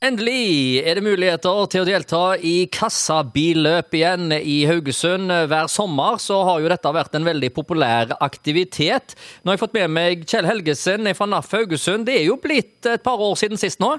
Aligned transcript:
Endelig 0.00 0.80
er 0.88 0.96
det 0.96 1.02
muligheter 1.04 1.66
til 1.68 1.82
å 1.82 1.84
delta 1.84 2.20
i 2.40 2.62
kassabilløp 2.72 3.92
igjen 3.98 4.32
i 4.32 4.62
Haugesund. 4.64 5.28
Hver 5.28 5.68
sommer 5.68 6.16
så 6.24 6.38
har 6.48 6.62
jo 6.62 6.70
dette 6.72 6.92
vært 6.96 7.18
en 7.18 7.28
veldig 7.28 7.50
populær 7.52 8.14
aktivitet. 8.24 9.12
Nå 9.44 9.52
har 9.52 9.58
jeg 9.58 9.62
fått 9.66 9.76
med 9.76 9.92
meg 9.92 10.24
Kjell 10.24 10.48
Helgesen 10.48 11.04
fra 11.18 11.28
NAF 11.28 11.52
Haugesund. 11.52 12.08
Det 12.08 12.16
er 12.16 12.26
jo 12.30 12.38
blitt 12.40 12.88
et 12.88 13.04
par 13.04 13.20
år 13.20 13.36
siden 13.36 13.60
sist 13.60 13.84
nå? 13.84 13.92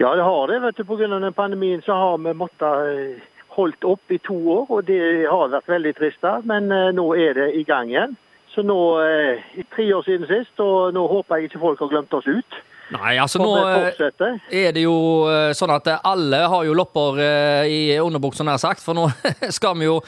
Ja, 0.00 0.16
det 0.16 0.24
har 0.24 0.48
det. 0.48 0.62
vet 0.64 0.80
du. 0.80 0.84
Pga. 0.88 1.30
pandemien 1.36 1.84
så 1.84 1.92
har 1.92 2.18
vi 2.24 2.32
måttet 2.32 2.88
eh, 2.88 3.22
holdt 3.52 3.84
opp 3.84 4.16
i 4.16 4.24
to 4.24 4.40
år, 4.48 4.66
og 4.70 4.88
det 4.88 5.28
har 5.28 5.52
vært 5.52 5.68
veldig 5.76 5.96
trist. 6.00 6.24
Men 6.48 6.72
eh, 6.72 6.92
nå 6.96 7.10
er 7.20 7.36
det 7.36 7.52
i 7.52 7.68
gang 7.68 7.92
igjen. 7.92 8.16
Så 8.56 8.64
nå, 8.64 8.80
eh, 9.04 9.44
tre 9.76 9.92
år 9.92 10.08
siden 10.08 10.24
sist, 10.24 10.56
og 10.56 10.96
nå 10.96 11.04
håper 11.04 11.36
jeg 11.36 11.52
ikke 11.52 11.66
folk 11.68 11.84
har 11.84 11.98
glemt 11.98 12.16
oss 12.16 12.32
ut. 12.32 12.64
Nei, 12.92 13.14
altså 13.16 13.40
nå 13.40 13.48
eh, 13.64 14.02
er 14.52 14.74
det 14.76 14.82
jo 14.84 14.96
eh, 15.32 15.54
sånn 15.56 15.72
at 15.72 15.88
alle 16.04 16.42
har 16.52 16.66
jo 16.66 16.74
lopper 16.76 17.16
eh, 17.24 17.70
i 17.72 17.78
underbuksa, 17.96 18.44
nær 18.44 18.60
sagt. 18.60 18.84
For 18.84 18.96
nå 18.96 19.06
skal 19.56 19.78
vi 19.80 19.88
jo 19.88 20.00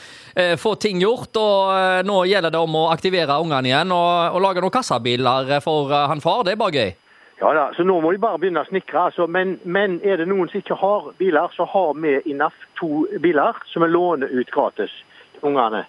få 0.60 0.74
ting 0.76 1.00
gjort, 1.00 1.32
og 1.40 2.04
nå 2.04 2.20
gjelder 2.28 2.52
det 2.52 2.60
om 2.60 2.74
å 2.76 2.88
aktivere 2.92 3.38
ungene 3.40 3.70
igjen 3.70 3.92
og, 3.96 4.36
og 4.36 4.42
lage 4.44 4.60
noen 4.60 4.74
kassabiler 4.74 5.56
for 5.64 5.94
han 5.96 6.20
far. 6.20 6.44
Det 6.44 6.52
er 6.52 6.60
bare 6.60 6.76
gøy. 6.76 6.94
Ja 7.40 7.52
da, 7.52 7.66
så 7.76 7.84
nå 7.84 7.98
må 8.00 8.12
de 8.12 8.20
bare 8.20 8.40
begynne 8.40 8.62
å 8.64 8.68
snikre. 8.68 9.08
Altså. 9.08 9.26
Men, 9.28 9.56
men, 9.64 9.98
er 10.04 10.20
det 10.20 10.28
noen 10.28 10.48
som 10.52 10.60
ikke 10.60 10.78
har 10.80 11.10
biler, 11.20 11.52
så 11.56 11.66
har 11.68 11.92
vi 12.00 12.16
i 12.24 12.36
NAF 12.36 12.56
to 12.80 13.04
biler 13.24 13.60
som 13.72 13.84
vi 13.84 13.90
låner 13.92 14.32
ut 14.32 14.52
gratis 14.52 14.92
til 15.36 15.50
ungene. 15.50 15.84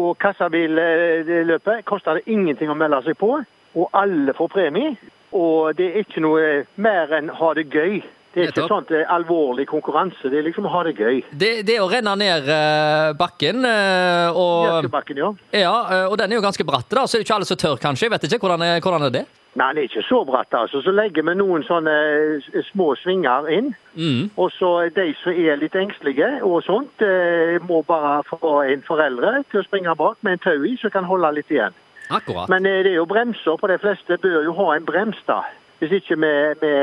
Og 0.00 0.16
kassabilløpet 0.20 1.84
koster 1.88 2.18
det 2.18 2.32
ingenting 2.32 2.72
å 2.72 2.76
melde 2.76 3.00
seg 3.06 3.16
på, 3.20 3.36
og 3.74 3.96
alle 3.96 4.34
får 4.36 4.50
premie. 4.52 4.96
Og 5.34 5.74
det 5.78 5.90
er 5.90 6.04
ikke 6.04 6.22
noe 6.22 6.50
mer 6.78 7.10
enn 7.16 7.32
ha 7.34 7.54
det 7.58 7.66
gøy. 7.74 8.02
Det 8.34 8.42
er 8.42 8.50
ikke 8.50 8.66
sånn 8.66 8.88
alvorlig 9.14 9.68
konkurranse, 9.70 10.26
det 10.26 10.40
er 10.40 10.46
liksom 10.48 10.66
å 10.66 10.72
ha 10.72 10.80
det 10.88 10.96
gøy. 10.98 11.20
Det, 11.30 11.52
det 11.68 11.76
å 11.78 11.86
renne 11.90 12.16
ned 12.18 12.48
uh, 12.50 13.12
bakken 13.18 13.62
uh, 13.62 14.34
og 14.34 14.88
bakken, 14.90 15.20
ja. 15.22 15.30
ja. 15.54 15.74
Og 16.08 16.16
den 16.18 16.34
er 16.34 16.40
jo 16.40 16.42
ganske 16.42 16.66
bratt, 16.66 16.90
da, 16.90 17.06
så 17.06 17.14
er 17.14 17.22
det 17.22 17.28
ikke 17.28 17.38
alle 17.38 17.46
som 17.46 17.60
tør, 17.62 17.78
kanskje. 17.78 18.08
Jeg 18.08 18.14
vet 18.16 18.26
ikke, 18.26 18.42
hvordan 18.42 18.66
er, 18.66 18.82
hvordan 18.82 19.06
er 19.06 19.14
det? 19.14 19.24
Nei, 19.54 19.68
det 19.76 19.84
er 19.84 19.86
ikke 19.86 20.02
så 20.08 20.24
bratt. 20.26 20.50
altså. 20.50 20.80
Så 20.82 20.90
legger 20.90 21.22
vi 21.28 21.36
noen 21.38 21.62
sånne 21.62 21.94
små 22.72 22.88
svinger 22.98 23.46
inn. 23.54 23.70
Mm. 23.94 24.32
Og 24.34 24.50
så 24.56 24.72
de 24.96 25.12
som 25.20 25.30
er 25.30 25.60
litt 25.60 25.78
engstelige 25.78 26.32
og 26.42 26.64
sånt, 26.66 27.06
må 27.62 27.84
bare 27.86 28.16
få 28.26 28.56
en 28.64 28.82
foreldre 28.82 29.44
til 29.52 29.62
å 29.62 29.66
springe 29.68 29.94
bak 29.94 30.18
med 30.26 30.40
en 30.40 30.42
tau 30.42 30.66
i, 30.66 30.74
som 30.82 30.90
kan 30.90 31.06
holde 31.06 31.36
litt 31.38 31.54
igjen. 31.54 31.78
Akkurat. 32.08 32.48
Men 32.52 32.66
eh, 32.68 32.82
det 32.84 32.94
er 32.94 33.00
jo 33.00 33.08
bremser 33.08 33.58
på 33.60 33.70
de 33.70 33.78
fleste. 33.82 34.18
Bør 34.22 34.42
jo 34.44 34.54
ha 34.58 34.74
en 34.76 34.88
brems, 34.88 35.20
da. 35.28 35.42
Hvis 35.80 35.94
ikke 36.00 36.18
vi, 36.20 36.32
vi 36.60 36.74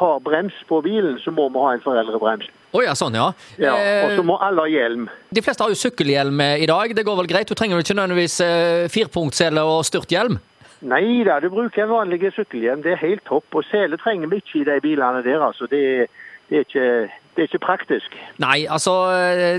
har 0.00 0.20
brems 0.24 0.56
på 0.68 0.80
bilen, 0.84 1.18
så 1.22 1.34
må 1.34 1.48
vi 1.52 1.62
ha 1.62 1.74
en 1.76 1.84
foreldrebrems. 1.84 2.48
Oh, 2.72 2.80
ja, 2.80 2.94
sånn, 2.96 3.16
ja. 3.18 3.28
ja 3.60 3.74
og 4.06 4.14
så 4.16 4.22
må 4.24 4.38
alle 4.40 4.64
ha 4.64 4.70
hjelm. 4.70 5.10
De 5.28 5.42
fleste 5.44 5.64
har 5.64 5.72
jo 5.72 5.76
sykkelhjelm 5.76 6.40
i 6.40 6.68
dag. 6.70 6.94
Det 6.96 7.04
går 7.04 7.18
vel 7.20 7.28
greit? 7.28 7.50
Du 7.50 7.58
trenger 7.58 7.76
vel 7.76 7.84
ikke 7.84 7.98
nødvendigvis 7.98 8.38
eh, 8.46 8.88
firpunktsele 8.92 9.64
og 9.68 9.84
styrthjelm? 9.88 10.40
Nei 10.82 11.22
da, 11.26 11.36
du 11.38 11.46
bruker 11.52 11.84
en 11.84 11.92
vanlig 11.92 12.32
sykkelhjelm. 12.34 12.82
Det 12.82 12.96
er 12.96 13.04
helt 13.04 13.22
topp. 13.28 13.46
Og 13.54 13.66
sele 13.68 13.98
trenger 14.02 14.32
vi 14.32 14.40
ikke 14.42 14.62
i 14.62 14.66
de 14.66 14.78
bilene 14.82 15.22
der. 15.26 15.44
altså. 15.44 15.68
Det, 15.70 16.08
det 16.50 16.62
er 16.62 16.68
ikke 16.68 16.86
det 17.32 17.40
er 17.40 17.48
ikke 17.48 17.62
praktisk. 17.64 18.16
Nei, 18.44 18.66
altså 18.68 18.92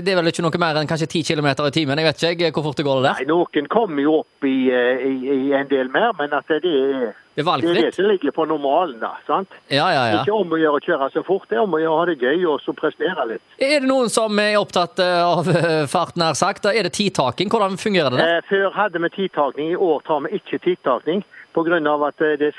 det 0.06 0.12
er 0.12 0.18
vel 0.20 0.30
ikke 0.30 0.44
noe 0.46 0.58
mer 0.62 0.78
enn 0.78 0.86
kanskje 0.86 1.08
10 1.10 1.24
km 1.32 1.48
i 1.50 1.72
timen. 1.74 1.98
Jeg 1.98 2.06
vet 2.06 2.24
ikke 2.28 2.52
hvor 2.54 2.68
fort 2.68 2.78
det 2.78 2.86
går 2.86 3.00
det 3.00 3.08
der? 3.08 3.24
Nei, 3.24 3.26
Noen 3.32 3.68
kommer 3.72 4.04
jo 4.04 4.20
opp 4.20 4.46
i, 4.46 4.70
eh, 4.70 5.02
i, 5.02 5.14
i, 5.48 5.52
en 5.58 5.66
del 5.66 5.90
mer, 5.90 6.12
men 6.20 6.36
at 6.38 6.46
det 6.46 6.60
er 6.62 7.10
det 7.34 7.42
er? 7.42 7.72
Det 7.74 7.94
som 7.96 8.06
ligger 8.06 8.30
på 8.30 8.44
normalen, 8.46 9.00
da. 9.00 9.16
sant? 9.26 9.50
Ja, 9.66 9.88
ja, 9.90 10.04
ja. 10.06 10.20
Ikke 10.20 10.36
om 10.36 10.52
å 10.54 10.58
gjøre 10.60 10.78
å 10.78 10.84
kjøre 10.84 11.08
så 11.10 11.24
fort, 11.26 11.48
det 11.50 11.58
er 11.58 11.64
om 11.64 11.74
å 11.74 11.80
gjøre 11.82 12.14
det 12.14 12.22
gøy 12.22 12.44
og 12.52 12.60
så 12.62 12.74
prestere 12.78 13.26
litt. 13.26 13.42
Er 13.58 13.80
det 13.82 13.90
noen 13.90 14.12
som 14.12 14.38
er 14.38 14.54
opptatt 14.60 15.02
eh, 15.02 15.22
av 15.26 15.50
eh, 15.50 15.80
fart, 15.90 16.14
nær 16.20 16.38
sagt? 16.38 16.68
Er 16.70 16.86
det 16.86 16.94
tidtaking? 16.94 17.50
Hvordan 17.50 17.74
fungerer 17.80 18.14
det? 18.14 18.22
der? 18.22 18.46
Før 18.52 18.70
hadde 18.78 19.02
vi 19.02 19.10
tidtaking, 19.16 19.72
i 19.74 19.80
år 19.88 20.06
tar 20.06 20.22
vi 20.28 20.38
ikke 20.38 20.62
tidtaking 20.62 21.26
pga. 21.54 21.82
at 22.06 22.22
det, 22.38 22.52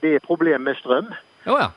det 0.00 0.14
er 0.16 0.24
problem 0.24 0.64
med 0.64 0.80
strøm. 0.80 1.12
Oh, 1.46 1.58
ja. 1.58 1.70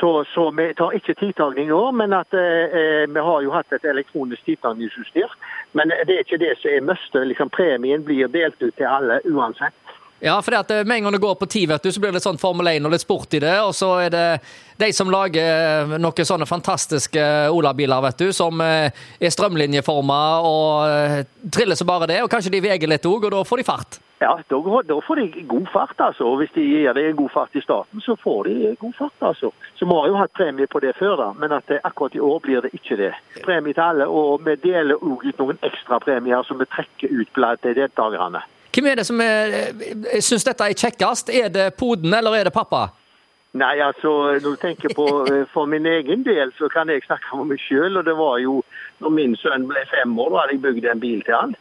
så, 0.00 0.24
så, 0.34 0.48
vi 0.50 0.72
tar 0.74 0.96
ikke 0.98 1.14
tidtagning 1.14 1.68
nå, 1.70 1.82
men 1.94 2.14
at 2.16 2.34
eh, 2.34 3.04
vi 3.06 3.22
har 3.22 3.42
jo 3.44 3.52
hatt 3.54 3.72
et 3.76 3.84
elektronisk 3.86 4.44
tidtagningsutstyr. 4.48 5.36
Men 5.78 5.94
det 5.94 6.16
er 6.16 6.24
ikke 6.24 6.42
det 6.42 6.56
som 6.58 6.72
er 6.74 6.86
must. 6.90 7.14
Liksom, 7.14 7.52
premien 7.54 8.02
blir 8.04 8.32
delt 8.32 8.58
ut 8.62 8.74
til 8.74 8.88
alle 8.88 9.20
uansett. 9.30 9.76
Ja, 10.24 10.36
for 10.42 10.54
det 10.54 10.58
at 10.62 10.70
eh, 10.70 10.84
med 10.86 10.96
en 10.96 11.02
gang 11.02 11.12
det 11.16 11.18
går 11.18 11.34
på 11.34 11.46
tid, 11.50 11.68
vet 11.68 11.82
du, 11.82 11.90
så 11.92 12.00
blir 12.00 12.12
det 12.14 12.20
sånn 12.22 12.38
Formel 12.38 12.68
1 12.70 12.84
og 12.86 12.92
litt 12.94 13.02
sport 13.02 13.34
i 13.34 13.40
det. 13.42 13.56
Og 13.66 13.72
så 13.74 13.88
er 14.04 14.12
det 14.14 14.26
de 14.78 14.90
som 14.94 15.10
lager 15.10 15.42
eh, 15.42 15.96
noen 15.98 16.28
sånne 16.28 16.46
fantastiske 16.46 17.24
olabiler, 17.50 17.98
vet 18.06 18.22
du, 18.22 18.28
som 18.36 18.62
eh, 18.62 18.94
er 19.18 19.34
strømlinjeforma 19.34 20.20
og 20.46 21.26
triller 21.50 21.78
så 21.78 21.86
bare 21.88 22.06
det. 22.12 22.20
Og 22.22 22.30
kanskje 22.30 22.54
de 22.54 22.62
veger 22.62 22.90
litt 22.90 23.08
òg, 23.10 23.26
og 23.26 23.34
da 23.34 23.42
får 23.48 23.62
de 23.62 23.66
fart. 23.66 23.98
Ja, 24.22 24.36
da, 24.50 24.56
da, 24.86 25.00
får 25.06 25.18
de 25.18 25.42
god 25.50 25.66
fart, 25.72 25.98
altså. 25.98 26.24
Og 26.30 26.36
hvis 26.38 26.52
de 26.54 26.62
gir 26.62 26.92
det 26.94 27.16
god 27.18 27.30
fart 27.34 27.56
i 27.58 27.62
starten, 27.64 28.00
så 28.00 28.14
får 28.22 28.44
de 28.46 28.76
god 28.80 28.92
fart, 28.98 29.18
altså. 29.20 29.50
Så 29.74 29.88
vi 29.88 29.96
har 29.98 30.06
jo 30.06 30.20
hatt 30.20 30.32
premie 30.38 30.70
på 30.70 30.80
det 30.84 30.92
før, 30.98 31.16
da, 31.18 31.28
men 31.40 31.52
at 31.56 31.72
akkurat 31.82 32.14
i 32.14 32.22
år 32.22 32.38
blir 32.44 32.62
det 32.62 32.70
ikke 32.78 33.00
det. 33.00 33.12
Premie 33.42 33.74
til 33.74 33.82
alle, 33.82 34.06
og 34.06 34.46
vi 34.46 34.54
deler 34.62 35.02
òg 35.02 35.26
ut 35.26 35.42
noen 35.42 35.58
ekstrapremier 35.66 36.46
som 36.46 36.62
vi 36.62 36.70
trekker 36.70 37.10
ut 37.10 37.32
blant 37.34 37.66
deltakerne. 37.66 38.44
Hvem 38.72 38.86
er 38.88 39.00
det 39.00 39.06
som 39.10 39.18
syns 40.28 40.46
dette 40.46 40.70
er 40.70 40.78
kjekkest? 40.78 41.34
Er 41.42 41.50
det 41.52 41.72
poden, 41.80 42.14
eller 42.14 42.38
er 42.38 42.46
det 42.48 42.54
pappa? 42.54 42.86
Nei, 43.52 43.74
altså, 43.84 44.12
når 44.40 44.54
du 44.54 44.60
tenker 44.60 44.94
på 44.96 45.06
eh, 45.28 45.42
For 45.52 45.68
min 45.68 45.84
egen 45.86 46.22
del 46.24 46.54
så 46.56 46.70
kan 46.72 46.88
jeg 46.88 47.04
snakke 47.04 47.36
om 47.36 47.50
meg 47.52 47.60
sjøl. 47.60 47.98
Og 48.00 48.06
det 48.06 48.14
var 48.16 48.38
jo 48.40 48.62
når 49.04 49.12
min 49.12 49.36
sønn 49.36 49.66
ble 49.68 49.82
fem 49.90 50.14
år, 50.18 50.30
da 50.32 50.44
hadde 50.44 50.56
jeg 50.56 50.62
bygd 50.62 50.88
en 50.88 51.02
bil 51.02 51.20
til 51.26 51.36
han. 51.36 51.52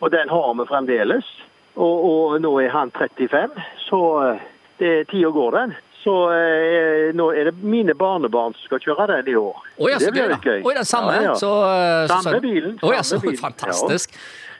Og 0.00 0.10
den 0.10 0.32
har 0.34 0.50
vi 0.58 0.66
fremdeles. 0.66 1.30
Og, 1.78 1.98
og, 2.10 2.40
nå 2.42 2.56
er 2.58 2.72
han 2.74 2.90
35, 2.98 3.60
så 3.86 4.00
eh, 4.24 4.48
det, 4.82 4.94
tida 5.12 5.30
går 5.34 5.54
den. 5.54 5.76
Så 6.02 6.14
eh, 6.34 7.14
nå 7.14 7.28
er 7.34 7.50
det 7.50 7.54
mine 7.62 7.94
barnebarn 7.98 8.56
som 8.56 8.66
skal 8.66 8.82
kjøre 8.82 9.06
den 9.12 9.32
i 9.32 9.38
år. 9.38 9.62
Oh, 9.78 9.86
ja, 9.90 10.00
det 10.02 10.10
blir 10.14 10.30
litt 10.32 10.46
gøy. 10.46 10.60
Oi, 10.64 10.74
den 10.74 10.88
samme? 10.88 11.14
Ja, 11.18 11.30
ja. 11.30 11.38
Så, 11.38 11.50
så, 12.10 12.18
samme 12.18 12.42
bilen. 12.42 12.76
Samme 12.80 12.90
oh, 12.90 12.94
ja, 12.96 13.04
så 13.06 13.20
bilen. 13.22 13.38
Fantastisk. 13.42 14.18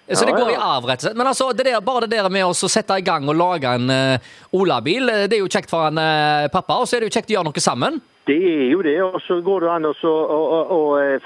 Så 0.08 0.24
det 0.24 0.32
går 0.32 0.54
i 0.54 0.56
arv, 0.56 0.86
rett 0.88 1.02
og 1.02 1.04
slett. 1.04 1.16
Men 1.20 1.28
altså, 1.28 1.50
det 1.52 1.66
der, 1.66 1.82
bare 1.84 2.06
det 2.06 2.16
der 2.16 2.30
med 2.32 2.46
å 2.46 2.54
sette 2.56 2.96
i 2.96 3.04
gang 3.04 3.26
og 3.28 3.36
lage 3.36 3.74
en 3.76 3.90
uh, 3.92 4.30
olabil, 4.56 5.10
det 5.28 5.36
er 5.36 5.42
jo 5.42 5.50
kjekt 5.52 5.68
for 5.68 5.90
en 5.90 6.00
uh, 6.00 6.46
pappa, 6.48 6.78
og 6.80 6.88
så 6.88 6.96
er 6.96 7.04
det 7.04 7.10
jo 7.10 7.16
kjekt 7.18 7.28
å 7.28 7.36
gjøre 7.36 7.50
noe 7.50 7.60
sammen. 7.60 7.98
Det 8.24 8.38
er 8.38 8.64
jo 8.70 8.80
det, 8.86 8.96
og 9.04 9.18
så 9.26 9.36
går 9.44 9.66
det 9.66 9.74
an 9.74 9.90
å 9.90 9.92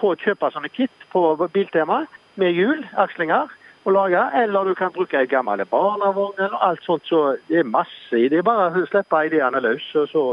få 0.00 0.16
kjøpe 0.24 0.50
sånne 0.50 0.72
kit 0.74 1.06
på 1.14 1.22
Biltema 1.54 2.00
med 2.42 2.58
hjul, 2.58 2.82
akslinger 2.98 3.54
å 3.84 3.92
lage, 3.94 4.22
eller 4.42 4.68
du 4.68 4.74
kan 4.78 4.92
bruke 4.94 5.18
ei 5.18 5.28
gammel 5.30 5.64
barnevogn 5.70 6.38
eller 6.38 6.64
alt 6.68 6.82
sånt. 6.86 7.06
Så 7.08 7.36
det 7.48 7.62
er 7.62 7.68
masse 7.68 8.18
i 8.18 8.28
det. 8.30 8.44
Bare 8.46 8.70
å 8.70 8.86
slippe 8.90 9.26
ideene 9.26 9.62
løs, 9.62 9.86
og 9.98 10.10
så 10.12 10.24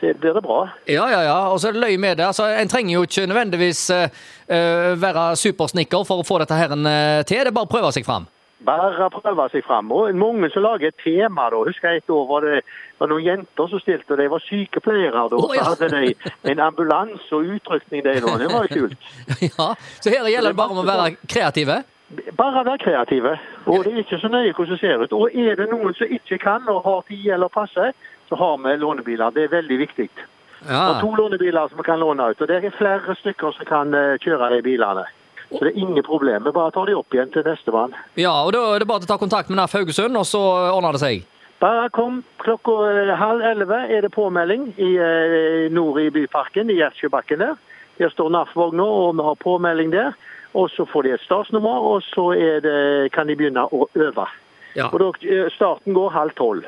blir 0.00 0.34
det 0.34 0.42
bra. 0.44 0.68
Ja, 0.90 1.08
ja, 1.10 1.22
ja. 1.24 1.38
Og 1.52 1.60
så 1.60 1.70
er 1.70 1.76
det 1.76 1.84
løy 1.84 1.96
med 1.96 2.18
det. 2.18 2.26
Altså, 2.26 2.44
En 2.44 2.68
trenger 2.68 2.94
jo 2.94 3.02
ikke 3.06 3.26
nødvendigvis 3.26 3.90
uh, 3.90 4.08
være 5.00 5.36
supersnikker 5.36 6.04
for 6.04 6.22
å 6.22 6.26
få 6.26 6.40
dette 6.42 6.58
her 6.58 6.74
uh, 6.74 7.22
til. 7.24 7.44
Det 7.44 7.52
er 7.52 7.54
bare 7.54 7.68
å 7.68 7.76
prøve 7.76 7.92
seg 7.96 8.06
fram. 8.08 8.26
Bare 8.66 9.08
prøve 9.12 9.48
seg 9.52 9.64
fram. 9.66 9.90
Og 9.92 10.14
mange 10.16 10.50
som 10.52 10.64
lager 10.64 10.88
et 10.88 11.00
tema. 11.04 11.48
da. 11.52 11.62
Husker 11.68 11.94
jeg 11.94 12.02
et 12.02 12.12
år 12.12 12.28
var 12.28 12.46
det 12.46 12.60
var 12.98 13.10
noen 13.12 13.24
jenter 13.24 13.68
som 13.68 13.80
stilte, 13.82 14.14
og 14.14 14.20
de 14.20 14.28
var 14.32 14.44
sykepleiere. 14.44 15.26
da. 15.30 15.40
Oh, 15.40 15.52
ja. 15.56 15.64
Så 15.64 15.76
hadde 15.76 15.90
de 15.92 16.14
en 16.52 16.62
ambulanse 16.64 17.28
og 17.36 17.50
utrykning, 17.56 18.04
de 18.04 18.14
da. 18.24 18.38
Det 18.40 18.52
var 18.52 18.64
jo 18.68 18.80
kult. 18.80 19.10
ja, 19.50 19.74
Så 20.00 20.12
her 20.12 20.32
gjelder 20.32 20.54
det 20.54 20.58
bare 20.58 20.76
om 20.76 20.80
å 20.80 20.88
være 20.88 21.12
kreative? 21.28 21.82
Bare 22.38 22.62
vær 22.64 22.78
kreative. 22.78 23.34
Og 23.66 23.84
det 23.84 23.92
er 23.92 24.04
ikke 24.04 24.20
så 24.22 24.30
nøye 24.30 24.52
hvordan 24.54 24.76
det 24.76 24.80
ser 24.80 25.02
ut. 25.02 25.12
Og 25.12 25.34
er 25.34 25.58
det 25.58 25.66
noen 25.72 25.94
som 25.98 26.06
ikke 26.06 26.38
kan 26.38 26.68
og 26.70 26.84
har 26.84 27.02
tid 27.08 27.26
eller 27.34 27.50
passe, 27.50 27.92
så 28.28 28.38
har 28.38 28.56
vi 28.62 28.76
lånebiler. 28.78 29.34
Det 29.34 29.44
er 29.44 29.54
veldig 29.56 29.78
viktig. 29.78 30.08
Ja. 30.68 30.82
Og 30.90 31.00
to 31.02 31.14
lånebiler 31.18 31.68
som 31.68 31.78
vi 31.78 31.86
kan 31.86 31.98
låne 31.98 32.30
ut. 32.30 32.40
Og 32.40 32.48
det 32.48 32.62
er 32.62 32.78
flere 32.78 33.14
stykker 33.20 33.58
som 33.58 33.66
kan 33.66 33.94
eh, 33.94 34.18
kjøre 34.22 34.54
de 34.54 34.62
bilene. 34.62 35.06
Så 35.50 35.62
det 35.64 35.72
er 35.72 35.82
ingen 35.82 36.02
problem. 36.02 36.44
Vi 36.44 36.54
bare 36.54 36.70
tar 36.74 36.86
de 36.86 36.94
opp 36.98 37.14
igjen 37.14 37.30
til 37.34 37.44
nestemann. 37.46 37.94
Ja, 38.18 38.34
og 38.46 38.54
da 38.54 38.62
er 38.74 38.82
det 38.82 38.88
bare 38.90 39.06
å 39.06 39.10
ta 39.10 39.18
kontakt 39.18 39.50
med 39.50 39.60
NAF 39.60 39.74
Haugesund, 39.78 40.18
og 40.18 40.26
så 40.26 40.42
ordner 40.74 40.96
det 40.96 41.02
seg? 41.02 41.26
Bare 41.62 41.90
kom. 41.94 42.22
Klokka 42.42 42.78
eh, 42.92 43.14
halv 43.18 43.42
elleve 43.50 43.82
er 43.90 44.06
det 44.06 44.14
påmelding 44.14 44.72
i, 44.76 44.94
eh, 44.94 45.66
nord 45.74 46.00
i 46.02 46.10
Byparken, 46.14 46.70
i 46.70 46.78
Gjertsjøbakken 46.80 47.42
der. 47.42 47.58
Der 47.98 48.10
står 48.12 48.30
NAF-vogna, 48.30 48.84
og 48.84 49.14
vi 49.18 49.26
har 49.26 49.38
påmelding 49.42 49.94
der. 49.94 50.16
Og 50.56 50.70
så 50.72 50.86
får 50.88 51.04
de 51.04 51.14
et 51.16 51.24
startsnummer, 51.26 51.84
og 51.92 52.02
så 52.08 52.30
det, 52.64 53.12
kan 53.12 53.28
de 53.28 53.36
begynne 53.36 53.66
å 53.68 53.86
øve. 53.92 54.26
Ja. 54.76 54.88
Og 54.88 55.00
da, 55.00 55.12
eh, 55.28 55.48
Starten 55.56 55.96
går 55.96 56.12
halv 56.14 56.36
tolv. 56.36 56.64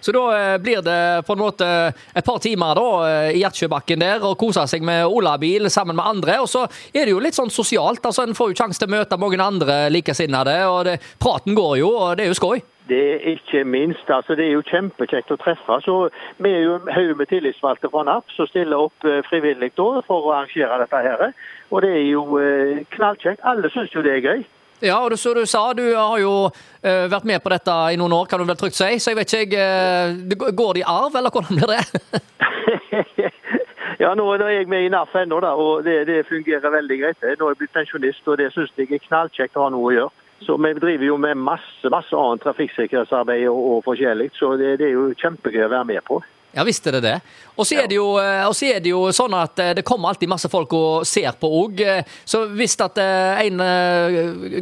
Så 0.00 0.12
da 0.14 0.24
eh, 0.36 0.58
blir 0.62 0.82
det 0.82 1.26
på 1.26 1.34
en 1.34 1.42
måte 1.42 1.66
et 2.14 2.24
par 2.26 2.38
timer 2.42 2.78
da, 2.78 2.88
eh, 3.08 3.30
i 3.34 3.42
Gjertsjøbakken 3.42 4.02
der 4.02 4.22
og 4.26 4.38
kose 4.38 4.62
seg 4.70 4.84
med 4.86 5.06
olabil 5.06 5.66
sammen 5.70 5.98
med 5.98 6.06
andre. 6.06 6.38
Og 6.44 6.50
så 6.50 6.66
er 6.92 7.06
det 7.06 7.14
jo 7.14 7.22
litt 7.22 7.38
sånn 7.38 7.50
sosialt. 7.50 8.04
altså 8.04 8.26
En 8.26 8.36
får 8.38 8.52
jo 8.52 8.60
sjanse 8.62 8.78
til 8.78 8.90
å 8.90 8.94
møte 8.94 9.18
mange 9.18 9.42
andre 9.42 9.88
likesinnede. 9.90 10.58
og 10.70 10.84
det, 10.86 10.98
Praten 11.18 11.54
går 11.58 11.78
jo, 11.82 11.90
og 11.96 12.16
det 12.16 12.26
er 12.26 12.34
jo 12.34 12.38
skoj. 12.38 12.62
Det 12.88 13.00
er 13.14 13.26
ikke 13.34 13.64
minst. 13.64 14.10
altså 14.10 14.34
Det 14.34 14.46
er 14.46 14.52
jo 14.56 14.66
kjempekjekt 14.70 15.30
å 15.30 15.40
treffe. 15.40 15.80
så 15.84 16.08
Vi 16.38 16.50
er 16.50 16.62
jo 16.66 16.74
en 16.76 16.92
haug 16.92 17.16
med 17.16 17.28
tillitsvalgte 17.28 17.90
fra 17.92 18.04
NAP 18.04 18.30
som 18.36 18.46
stiller 18.46 18.88
opp 18.88 19.08
frivillig 19.30 19.72
da 19.76 19.88
for 20.06 20.26
å 20.26 20.32
arrangere 20.36 20.78
dette. 20.80 21.02
her. 21.08 21.32
Og 21.70 21.82
det 21.82 21.90
er 21.90 22.06
jo 22.10 22.38
eh, 22.38 22.84
knallkjekt. 22.96 23.44
Alle 23.44 23.70
syns 23.70 23.94
jo 23.94 24.02
det 24.02 24.16
er 24.16 24.24
gøy. 24.24 24.44
Ja, 24.82 24.98
og 25.04 25.18
som 25.18 25.34
du 25.34 25.46
sa, 25.46 25.72
du 25.74 25.82
har 25.96 26.18
jo 26.22 26.32
uh, 26.46 27.06
vært 27.10 27.26
med 27.26 27.42
på 27.42 27.50
dette 27.50 27.74
i 27.92 27.96
noen 27.98 28.14
år, 28.14 28.28
kan 28.30 28.38
du 28.38 28.46
vel 28.46 28.58
trygt 28.58 28.78
si. 28.78 28.98
Så 29.02 29.10
jeg 29.10 29.18
vet 29.18 29.34
ikke, 29.34 29.58
jeg, 29.58 30.38
Går 30.38 30.76
det 30.76 30.84
i 30.84 30.86
arv, 30.86 31.16
eller 31.18 31.34
hvordan 31.34 31.58
blir 31.58 31.72
det? 31.72 31.82
ja, 34.02 34.12
nå 34.14 34.28
er 34.36 34.46
jeg 34.54 34.70
med 34.70 34.86
i 34.86 34.92
NAF 34.94 35.16
ennå, 35.18 35.40
og 35.50 35.82
det, 35.84 36.06
det, 36.06 36.20
fungerer 36.30 36.70
veldig 36.70 37.00
greit. 37.02 37.26
Nå 37.26 37.48
er 37.48 37.56
jeg 37.56 37.60
blitt 37.64 37.74
pensjonist, 37.74 38.22
og 38.30 38.38
det 38.38 38.52
syns 38.54 38.70
jeg 38.78 38.92
er 38.92 39.02
knallkjekt 39.08 39.58
å 39.58 39.66
ha 39.66 39.74
noe 39.74 39.90
å 39.90 39.96
gjøre. 39.96 40.17
Så 40.40 40.56
Vi 40.56 40.72
driver 40.74 41.04
jo 41.04 41.16
med 41.16 41.36
masse 41.36 41.90
masse 41.90 42.16
annet 42.16 42.42
trafikksikkerhetsarbeid 42.46 43.48
og, 43.50 43.60
og 43.72 43.84
forskjellig, 43.84 44.30
så 44.38 44.56
det, 44.56 44.78
det 44.80 44.90
er 44.90 44.96
jo 44.96 45.12
kjempegøy 45.18 45.66
å 45.66 45.72
være 45.74 45.88
med 45.92 46.04
på. 46.06 46.22
Ja 46.56 46.64
visst 46.64 46.86
er 46.88 46.96
det 46.96 47.02
det. 47.04 47.16
Og 47.60 47.66
så 47.66 47.76
er, 47.76 47.90
eh, 47.92 48.68
er, 48.70 48.80
det 48.80 48.90
jo 48.90 49.02
sånn 49.12 49.34
at 49.36 49.60
eh, 49.60 49.74
det 49.76 49.84
kommer 49.86 50.08
alltid 50.08 50.30
masse 50.30 50.48
folk 50.48 50.72
og 50.72 51.04
ser 51.06 51.36
på 51.36 51.50
òg. 51.60 51.82
Så 52.24 52.46
hvis 52.56 52.76
at 52.80 52.96
eh, 53.02 53.42
en 53.44 53.60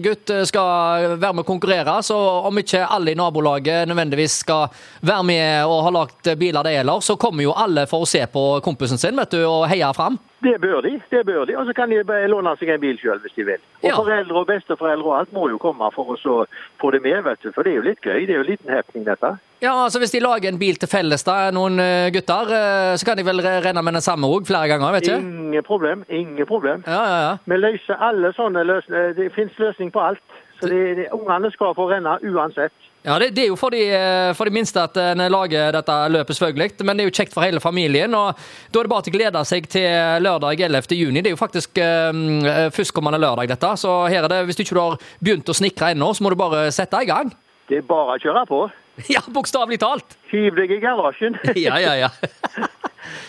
gutt 0.03 0.33
skal 0.51 1.15
være 1.15 1.33
med 1.33 1.45
å 1.45 1.47
konkurrere, 1.47 1.95
så 2.03 2.17
om 2.49 2.59
ikke 2.59 2.83
alle 2.85 3.15
i 3.15 3.19
nabolaget 3.19 3.87
nødvendigvis 3.89 4.41
skal 4.43 4.67
være 5.01 5.27
med 5.31 5.71
og 5.71 5.85
ha 5.87 5.95
lagt 6.01 6.33
biler 6.41 6.67
de 6.67 6.75
gjelder, 6.75 7.05
så 7.07 7.19
kommer 7.21 7.47
jo 7.47 7.55
alle 7.55 7.87
for 7.87 8.03
å 8.03 8.11
se 8.11 8.25
på 8.27 8.47
kompisen 8.67 8.99
sin 8.99 9.17
vet 9.17 9.39
du, 9.39 9.45
og 9.47 9.69
heie 9.71 9.93
fram. 9.95 10.19
Det 10.45 10.61
bør 10.61 10.81
de. 10.85 11.01
det 11.11 11.27
bør 11.27 11.45
de, 11.45 11.57
Og 11.57 11.67
så 11.67 11.73
kan 11.73 11.91
de 11.91 12.03
låne 12.29 12.53
seg 12.61 12.69
en 12.75 12.81
bil 12.81 12.99
sjøl 13.01 13.21
hvis 13.25 13.37
de 13.37 13.45
vil. 13.49 13.63
Og 13.83 13.89
ja. 13.89 13.95
Foreldre 13.97 14.43
og 14.43 14.47
besteforeldre 14.51 15.09
og 15.09 15.19
alt 15.19 15.33
må 15.33 15.49
jo 15.49 15.59
komme 15.59 15.89
for 15.95 16.13
å 16.13 16.37
få 16.81 16.91
det 16.93 17.03
med, 17.03 17.23
vet 17.25 17.43
du. 17.43 17.53
For 17.55 17.65
det 17.65 17.73
er 17.73 17.79
jo 17.81 17.87
litt 17.89 18.05
gøy. 18.05 18.27
Det 18.27 18.35
er 18.35 18.41
jo 18.41 18.45
en 18.45 18.51
liten 18.51 18.73
happening, 18.73 19.07
dette. 19.09 19.33
Ja, 19.65 19.73
altså 19.73 19.99
Hvis 19.99 20.13
de 20.13 20.21
lager 20.21 20.53
en 20.53 20.59
bil 20.61 20.77
til 20.77 20.91
felles, 20.93 21.25
da, 21.25 21.51
noen 21.57 21.81
eh, 21.81 22.11
gutter, 22.13 22.53
eh, 22.53 22.93
så 23.01 23.09
kan 23.09 23.17
de 23.17 23.25
vel 23.25 23.41
renne 23.41 23.83
med 23.83 23.97
den 23.97 24.05
samme 24.05 24.29
òg 24.29 24.45
flere 24.49 24.69
ganger? 24.69 24.93
vet 24.99 25.09
du? 25.09 25.15
Ingen 25.17 25.65
problem. 25.65 26.05
Ingen 26.09 26.47
problem. 26.47 26.85
Ja, 26.87 27.01
ja, 27.09 27.21
ja. 27.25 27.35
Vi 27.49 27.57
løser 27.63 28.03
alle 28.09 28.35
sånne 28.37 28.67
løsninger. 28.69 29.17
Det 29.17 29.31
finnes 29.33 29.57
løsning 29.63 29.93
på 29.95 30.05
alt. 30.05 30.36
Så 30.61 30.69
de, 30.71 31.07
Ungene 31.13 31.51
skal 31.53 31.75
få 31.77 31.89
renne 31.91 32.17
uansett. 32.25 32.75
Ja, 33.07 33.21
det, 33.23 33.31
det, 33.37 33.45
er 33.45 33.53
jo 33.53 33.59
for 33.61 33.71
de, 33.71 33.85
eh, 33.95 34.33
for 34.35 34.49
de 34.49 34.57
minste 34.57 34.83
at 34.83 34.97
en 34.99 35.23
lager 35.31 35.71
dette 35.77 35.97
løpet, 36.11 36.39
selvfølgelig. 36.39 36.71
Men 36.83 36.99
det 36.99 37.05
er 37.05 37.11
jo 37.11 37.17
kjekt 37.21 37.37
for 37.37 37.47
hele 37.47 37.63
familien. 37.63 38.15
og 38.19 38.35
Da 38.73 38.81
er 38.81 38.89
det 38.89 38.93
bare 38.95 39.07
til 39.07 39.15
å 39.15 39.19
glede 39.19 39.45
seg 39.47 39.69
til 39.71 40.25
lørdag 40.27 40.65
11. 40.67 40.97
juni. 40.99 41.23
Det 41.23 41.31
er 41.31 41.37
jo 41.37 41.43
faktisk 41.45 41.79
um, 41.79 42.43
førstkommende 42.75 43.21
lørdag, 43.23 43.53
dette. 43.53 43.75
Så 43.79 43.95
her 44.11 44.27
er 44.27 44.33
det, 44.33 44.41
hvis 44.49 44.59
du 44.59 44.65
ikke 44.65 44.81
har 44.81 44.99
begynt 45.21 45.53
å 45.53 45.55
snikre 45.55 45.93
ennå, 45.95 46.11
så 46.17 46.27
må 46.27 46.35
du 46.35 46.41
bare 46.41 46.67
sette 46.75 47.05
i 47.05 47.07
gang. 47.07 47.31
Det 47.71 47.81
er 47.81 47.87
bare 47.87 48.17
å 48.17 48.23
kjøre 48.23 48.45
på. 48.51 48.67
Ja, 49.13 49.21
bokstavelig 49.29 49.77
talt. 49.83 50.17
Hiv 50.31 50.57
deg 50.57 50.71
i 50.73 50.81
garasjen. 50.81 51.37
ja, 51.67 51.77
ja, 51.83 51.93
ja. 52.07 52.09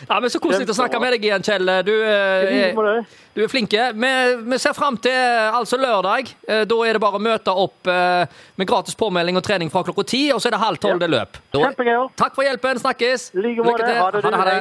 Ja, 0.08 0.20
men 0.20 0.30
Så 0.30 0.42
koselig 0.44 0.70
å 0.70 0.76
snakke 0.78 1.00
med 1.02 1.16
deg 1.16 1.28
igjen, 1.28 1.46
Kjell. 1.46 1.72
Du, 1.88 1.94
eh, 2.04 2.72
er, 2.72 3.04
du 3.36 3.44
er 3.44 3.52
flinke. 3.52 3.90
Vi, 3.94 4.12
vi 4.52 4.60
ser 4.62 4.76
fram 4.78 4.98
til 5.02 5.14
altså 5.52 5.80
lørdag. 5.82 6.32
Eh, 6.48 6.64
da 6.70 6.80
er 6.86 6.98
det 6.98 7.04
bare 7.04 7.20
å 7.20 7.24
møte 7.24 7.54
opp 7.54 7.90
eh, 7.92 8.40
med 8.58 8.70
gratis 8.70 8.98
påmelding 9.00 9.38
og 9.40 9.46
trening 9.46 9.72
fra 9.74 9.84
klokka 9.88 10.08
ti, 10.08 10.24
og 10.34 10.42
så 10.42 10.50
er 10.50 10.58
det 10.58 10.62
halv 10.64 10.82
tolv 10.84 11.02
det 11.04 11.12
løp. 11.14 11.40
Da, 11.54 11.62
Takk 12.18 12.36
for 12.38 12.48
hjelpen. 12.48 12.82
Snakkes. 12.84 13.30
Lykke 13.38 13.78
til. 13.84 13.96
Ha 14.02 14.12
det. 14.16 14.24
Ha 14.28 14.48
det. 14.52 14.58